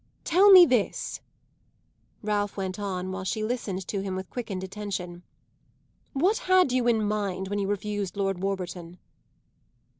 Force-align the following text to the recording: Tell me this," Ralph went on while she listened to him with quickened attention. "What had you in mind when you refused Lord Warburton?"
Tell 0.23 0.49
me 0.49 0.65
this," 0.65 1.21
Ralph 2.23 2.57
went 2.57 2.79
on 2.79 3.11
while 3.11 3.23
she 3.23 3.43
listened 3.43 3.87
to 3.87 4.01
him 4.01 4.15
with 4.15 4.31
quickened 4.31 4.63
attention. 4.63 5.21
"What 6.13 6.37
had 6.49 6.71
you 6.71 6.87
in 6.87 7.03
mind 7.03 7.49
when 7.49 7.59
you 7.59 7.67
refused 7.67 8.17
Lord 8.17 8.39
Warburton?" 8.41 8.97